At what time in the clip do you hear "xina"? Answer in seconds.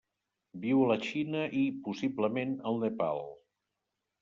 1.07-1.43